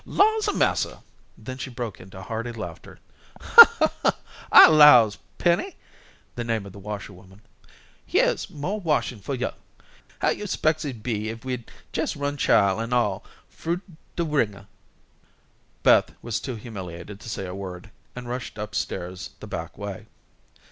[0.03, 1.03] "Laws a massa"
[1.37, 2.97] then she broke into hearty laughter.
[4.51, 5.75] "I 'lows, Penny,"
[6.33, 7.41] the name of the washerwoman,
[8.11, 9.53] "hyere's moh washin' fur yo'.
[10.17, 13.81] How yo' 'specs it'd be if we'd jes' run chile an' all frugh
[14.15, 14.65] de wringer?"
[15.83, 20.07] Beth was too humiliated to say a word, and rushed up stairs the back way.